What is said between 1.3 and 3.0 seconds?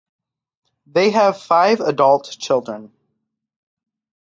five adult children.